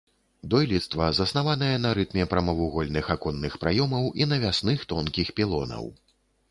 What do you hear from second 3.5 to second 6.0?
праёмаў і навясных тонкіх пілонаў.